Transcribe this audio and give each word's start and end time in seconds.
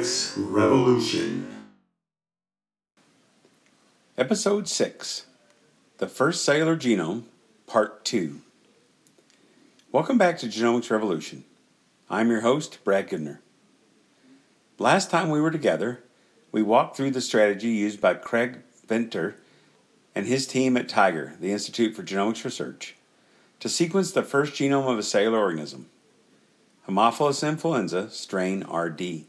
Genomics 0.00 0.34
Revolution. 0.38 1.46
Episode 4.16 4.66
6 4.66 5.26
The 5.98 6.08
First 6.08 6.42
Cellular 6.42 6.74
Genome, 6.74 7.24
Part 7.66 8.02
2. 8.06 8.40
Welcome 9.92 10.16
back 10.16 10.38
to 10.38 10.46
Genomics 10.46 10.90
Revolution. 10.90 11.44
I'm 12.08 12.30
your 12.30 12.40
host, 12.40 12.82
Brad 12.82 13.10
Goodner. 13.10 13.40
Last 14.78 15.10
time 15.10 15.28
we 15.28 15.40
were 15.40 15.50
together, 15.50 16.02
we 16.50 16.62
walked 16.62 16.96
through 16.96 17.10
the 17.10 17.20
strategy 17.20 17.68
used 17.68 18.00
by 18.00 18.14
Craig 18.14 18.60
Venter 18.88 19.36
and 20.14 20.26
his 20.26 20.46
team 20.46 20.78
at 20.78 20.88
TIGR, 20.88 21.38
the 21.38 21.52
Institute 21.52 21.94
for 21.94 22.02
Genomics 22.02 22.42
Research, 22.42 22.96
to 23.58 23.68
sequence 23.68 24.12
the 24.12 24.22
first 24.22 24.54
genome 24.54 24.90
of 24.90 24.98
a 24.98 25.02
cellular 25.02 25.38
organism, 25.38 25.90
Haemophilus 26.88 27.46
influenza 27.46 28.08
strain 28.08 28.64
RD. 28.64 29.26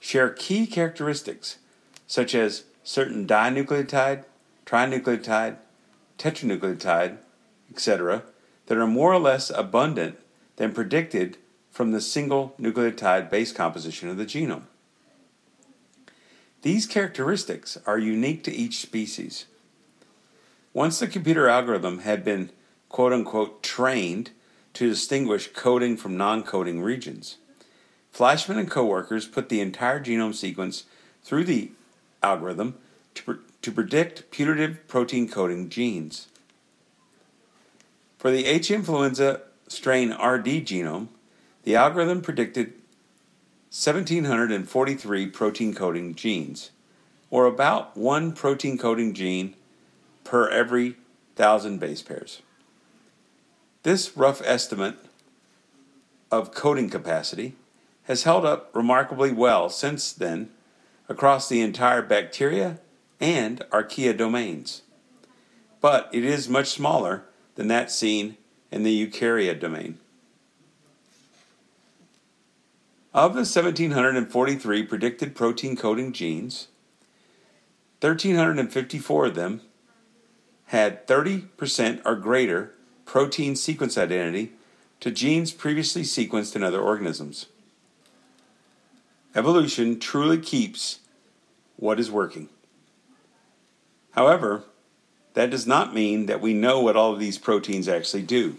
share 0.00 0.30
key 0.30 0.66
characteristics 0.66 1.58
such 2.06 2.34
as 2.34 2.64
certain 2.84 3.26
dinucleotide, 3.26 4.24
trinucleotide, 4.64 5.56
tetranucleotide, 6.18 7.18
etc., 7.70 8.22
that 8.66 8.78
are 8.78 8.86
more 8.86 9.12
or 9.12 9.18
less 9.18 9.50
abundant 9.50 10.18
than 10.56 10.72
predicted 10.72 11.36
from 11.76 11.92
the 11.92 12.00
single 12.00 12.54
nucleotide 12.58 13.28
base 13.28 13.52
composition 13.52 14.08
of 14.08 14.16
the 14.16 14.24
genome. 14.24 14.62
These 16.62 16.86
characteristics 16.86 17.76
are 17.84 17.98
unique 17.98 18.42
to 18.44 18.50
each 18.50 18.78
species. 18.78 19.44
Once 20.72 20.98
the 20.98 21.06
computer 21.06 21.50
algorithm 21.50 21.98
had 21.98 22.24
been 22.24 22.48
quote 22.88 23.12
unquote 23.12 23.62
trained 23.62 24.30
to 24.72 24.88
distinguish 24.88 25.52
coding 25.52 25.98
from 25.98 26.16
non 26.16 26.42
coding 26.42 26.80
regions, 26.80 27.36
Fleischmann 28.10 28.58
and 28.58 28.70
coworkers 28.70 29.28
put 29.28 29.50
the 29.50 29.60
entire 29.60 30.00
genome 30.00 30.34
sequence 30.34 30.84
through 31.22 31.44
the 31.44 31.72
algorithm 32.22 32.76
to, 33.14 33.22
pre- 33.22 33.44
to 33.60 33.70
predict 33.70 34.30
putative 34.30 34.88
protein 34.88 35.28
coding 35.28 35.68
genes. 35.68 36.28
For 38.16 38.30
the 38.30 38.46
H. 38.46 38.70
influenza 38.70 39.42
strain 39.68 40.12
RD 40.12 40.64
genome, 40.64 41.08
the 41.66 41.74
algorithm 41.74 42.22
predicted 42.22 42.74
1,743 43.72 45.26
protein 45.26 45.74
coding 45.74 46.14
genes, 46.14 46.70
or 47.28 47.44
about 47.44 47.96
one 47.96 48.30
protein 48.30 48.78
coding 48.78 49.12
gene 49.12 49.52
per 50.22 50.48
every 50.48 50.94
thousand 51.34 51.80
base 51.80 52.02
pairs. 52.02 52.40
This 53.82 54.16
rough 54.16 54.40
estimate 54.44 54.94
of 56.30 56.54
coding 56.54 56.88
capacity 56.88 57.56
has 58.04 58.22
held 58.22 58.44
up 58.44 58.70
remarkably 58.72 59.32
well 59.32 59.68
since 59.68 60.12
then 60.12 60.50
across 61.08 61.48
the 61.48 61.60
entire 61.60 62.00
bacteria 62.00 62.78
and 63.18 63.58
archaea 63.72 64.16
domains. 64.16 64.82
But 65.80 66.08
it 66.12 66.24
is 66.24 66.48
much 66.48 66.68
smaller 66.68 67.24
than 67.56 67.66
that 67.68 67.90
seen 67.90 68.36
in 68.70 68.84
the 68.84 69.06
eukarya 69.06 69.58
domain. 69.58 69.98
Of 73.16 73.32
the 73.32 73.38
1,743 73.38 74.82
predicted 74.82 75.34
protein 75.34 75.74
coding 75.74 76.12
genes, 76.12 76.68
1,354 78.02 79.24
of 79.24 79.34
them 79.34 79.62
had 80.66 81.06
30% 81.06 82.02
or 82.04 82.14
greater 82.16 82.74
protein 83.06 83.56
sequence 83.56 83.96
identity 83.96 84.52
to 85.00 85.10
genes 85.10 85.52
previously 85.52 86.02
sequenced 86.02 86.54
in 86.54 86.62
other 86.62 86.82
organisms. 86.82 87.46
Evolution 89.34 89.98
truly 89.98 90.36
keeps 90.36 91.00
what 91.76 91.98
is 91.98 92.10
working. 92.10 92.50
However, 94.10 94.64
that 95.32 95.48
does 95.48 95.66
not 95.66 95.94
mean 95.94 96.26
that 96.26 96.42
we 96.42 96.52
know 96.52 96.82
what 96.82 96.96
all 96.96 97.14
of 97.14 97.18
these 97.18 97.38
proteins 97.38 97.88
actually 97.88 98.24
do. 98.24 98.58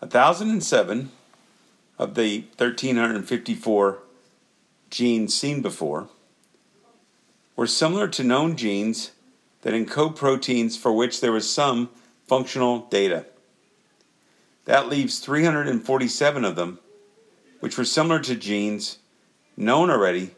1007 0.00 1.12
of 2.00 2.14
the 2.14 2.40
1354 2.56 3.98
genes 4.88 5.34
seen 5.34 5.60
before 5.60 6.08
were 7.54 7.66
similar 7.66 8.08
to 8.08 8.24
known 8.24 8.56
genes 8.56 9.10
that 9.60 9.74
encode 9.74 10.16
proteins 10.16 10.78
for 10.78 10.90
which 10.94 11.20
there 11.20 11.30
was 11.30 11.52
some 11.52 11.90
functional 12.26 12.86
data. 12.86 13.26
That 14.64 14.88
leaves 14.88 15.18
347 15.18 16.42
of 16.42 16.56
them 16.56 16.78
which 17.60 17.76
were 17.76 17.84
similar 17.84 18.18
to 18.20 18.34
genes 18.34 18.96
known 19.54 19.90
already, 19.90 20.30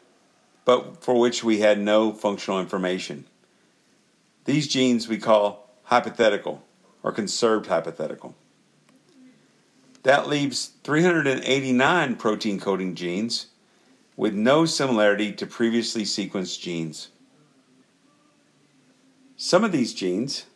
but 0.64 1.00
for 1.04 1.16
which 1.16 1.44
we 1.44 1.58
had 1.60 1.78
no 1.78 2.12
functional 2.12 2.58
information. 2.58 3.24
These 4.46 4.66
genes 4.66 5.06
we 5.06 5.18
call 5.18 5.70
hypothetical 5.84 6.64
or 7.04 7.12
conserved 7.12 7.68
hypothetical. 7.68 8.34
That 10.02 10.28
leaves 10.28 10.72
389 10.82 12.16
protein 12.16 12.58
coding 12.58 12.94
genes 12.94 13.46
with 14.16 14.34
no 14.34 14.64
similarity 14.66 15.32
to 15.32 15.46
previously 15.46 16.02
sequenced 16.02 16.60
genes. 16.60 17.08
Some 19.36 19.64
of 19.64 19.72
these 19.72 19.94
genes 19.94 20.46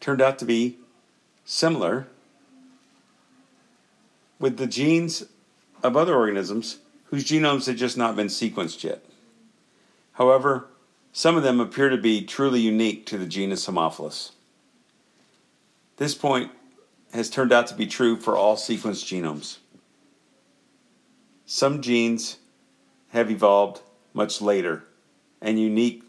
turned 0.00 0.20
out 0.20 0.38
to 0.38 0.44
be 0.44 0.78
similar 1.44 2.06
with 4.38 4.56
the 4.56 4.66
genes 4.66 5.24
of 5.82 5.96
other 5.96 6.14
organisms 6.14 6.78
whose 7.06 7.24
genomes 7.24 7.66
had 7.66 7.76
just 7.76 7.96
not 7.96 8.16
been 8.16 8.26
sequenced 8.26 8.82
yet. 8.82 9.04
However, 10.14 10.66
some 11.12 11.36
of 11.36 11.42
them 11.42 11.60
appear 11.60 11.88
to 11.90 11.96
be 11.96 12.24
truly 12.24 12.60
unique 12.60 13.06
to 13.06 13.18
the 13.18 13.26
genus 13.26 13.66
Haemophilus. 13.66 14.32
This 15.96 16.14
point 16.14 16.50
has 17.14 17.30
turned 17.30 17.52
out 17.52 17.68
to 17.68 17.74
be 17.74 17.86
true 17.86 18.16
for 18.16 18.36
all 18.36 18.56
sequenced 18.56 19.06
genomes. 19.06 19.58
Some 21.46 21.80
genes 21.80 22.38
have 23.10 23.30
evolved 23.30 23.82
much 24.12 24.42
later 24.42 24.84
and 25.40 25.60
unique 25.60 26.02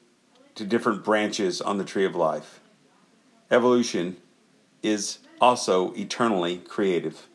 to 0.56 0.66
different 0.66 1.04
branches 1.04 1.62
on 1.62 1.78
the 1.78 1.84
tree 1.84 2.06
of 2.06 2.16
life. 2.16 2.60
Evolution 3.52 4.18
is 4.82 5.20
also 5.40 5.94
eternally 5.94 6.58
creative. 6.58 7.28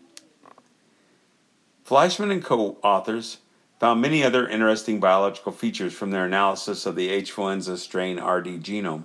Fleischmann 1.85 2.33
and 2.33 2.45
co 2.45 2.77
authors 2.83 3.39
found 3.79 4.01
many 4.01 4.25
other 4.25 4.49
interesting 4.49 4.99
biological 4.99 5.53
features 5.53 5.93
from 5.93 6.11
their 6.11 6.25
analysis 6.25 6.87
of 6.87 6.97
the 6.97 7.09
H. 7.09 7.31
influenza 7.31 7.79
strain 7.79 8.19
RD 8.19 8.63
genome. 8.63 9.05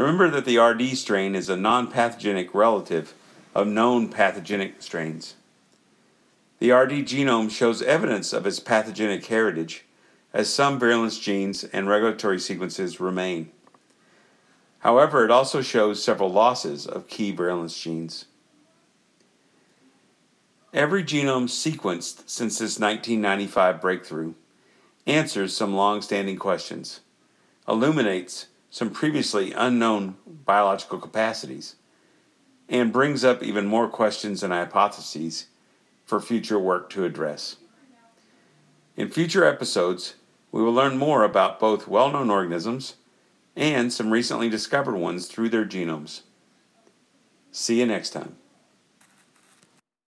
Remember 0.00 0.30
that 0.30 0.46
the 0.46 0.56
RD 0.56 0.96
strain 0.96 1.34
is 1.34 1.50
a 1.50 1.58
non 1.58 1.86
pathogenic 1.86 2.54
relative 2.54 3.12
of 3.54 3.66
known 3.66 4.08
pathogenic 4.08 4.80
strains. 4.80 5.34
The 6.58 6.72
RD 6.72 7.06
genome 7.06 7.50
shows 7.50 7.82
evidence 7.82 8.32
of 8.32 8.46
its 8.46 8.60
pathogenic 8.60 9.26
heritage 9.26 9.84
as 10.32 10.50
some 10.50 10.78
virulence 10.78 11.18
genes 11.18 11.64
and 11.64 11.86
regulatory 11.86 12.40
sequences 12.40 12.98
remain. 12.98 13.50
However, 14.78 15.22
it 15.26 15.30
also 15.30 15.60
shows 15.60 16.02
several 16.02 16.32
losses 16.32 16.86
of 16.86 17.06
key 17.06 17.30
virulence 17.30 17.78
genes. 17.78 18.24
Every 20.72 21.04
genome 21.04 21.44
sequenced 21.44 22.26
since 22.26 22.58
this 22.58 22.78
1995 22.78 23.82
breakthrough 23.82 24.32
answers 25.06 25.54
some 25.54 25.74
long 25.74 26.00
standing 26.00 26.38
questions, 26.38 27.00
illuminates 27.68 28.46
some 28.70 28.90
previously 28.90 29.52
unknown 29.52 30.16
biological 30.46 30.98
capacities, 30.98 31.74
and 32.68 32.92
brings 32.92 33.24
up 33.24 33.42
even 33.42 33.66
more 33.66 33.88
questions 33.88 34.42
and 34.42 34.52
hypotheses 34.52 35.46
for 36.06 36.20
future 36.20 36.58
work 36.58 36.88
to 36.90 37.04
address. 37.04 37.56
In 38.96 39.10
future 39.10 39.44
episodes, 39.44 40.14
we 40.52 40.62
will 40.62 40.72
learn 40.72 40.96
more 40.96 41.24
about 41.24 41.60
both 41.60 41.88
well 41.88 42.10
known 42.10 42.30
organisms 42.30 42.94
and 43.56 43.92
some 43.92 44.10
recently 44.10 44.48
discovered 44.48 44.96
ones 44.96 45.26
through 45.26 45.48
their 45.48 45.64
genomes. 45.64 46.22
See 47.50 47.80
you 47.80 47.86
next 47.86 48.10
time. 48.10 48.36